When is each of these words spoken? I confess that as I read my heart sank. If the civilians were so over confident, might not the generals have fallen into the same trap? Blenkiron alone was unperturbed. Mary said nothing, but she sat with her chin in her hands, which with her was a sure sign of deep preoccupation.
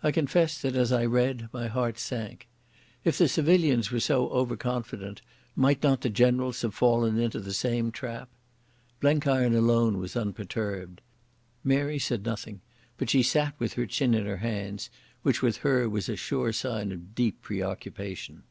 I 0.00 0.12
confess 0.12 0.62
that 0.62 0.76
as 0.76 0.92
I 0.92 1.04
read 1.04 1.48
my 1.52 1.66
heart 1.66 1.98
sank. 1.98 2.46
If 3.02 3.18
the 3.18 3.26
civilians 3.26 3.90
were 3.90 3.98
so 3.98 4.28
over 4.30 4.56
confident, 4.56 5.22
might 5.56 5.82
not 5.82 6.02
the 6.02 6.08
generals 6.08 6.62
have 6.62 6.72
fallen 6.72 7.18
into 7.18 7.40
the 7.40 7.52
same 7.52 7.90
trap? 7.90 8.28
Blenkiron 9.00 9.56
alone 9.56 9.98
was 9.98 10.14
unperturbed. 10.14 11.00
Mary 11.64 11.98
said 11.98 12.24
nothing, 12.24 12.60
but 12.96 13.10
she 13.10 13.24
sat 13.24 13.56
with 13.58 13.72
her 13.72 13.86
chin 13.86 14.14
in 14.14 14.24
her 14.24 14.36
hands, 14.36 14.88
which 15.22 15.42
with 15.42 15.56
her 15.66 15.88
was 15.88 16.08
a 16.08 16.14
sure 16.14 16.52
sign 16.52 16.92
of 16.92 17.16
deep 17.16 17.42
preoccupation. 17.42 18.44